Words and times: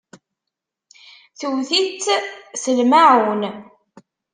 Tewwet-itt, 1.39 2.05
s 2.61 2.63
lmaɛun. 2.77 3.41